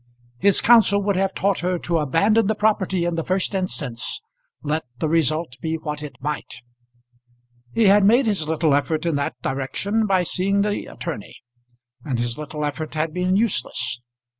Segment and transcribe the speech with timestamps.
[0.39, 4.23] His counsel would have taught her to abandon the property in the first instance,
[4.63, 6.51] let the result be what it might.
[7.71, 11.35] He had made his little effort in that direction by seeing the attorney,
[12.03, 14.01] and his little effort had been useless.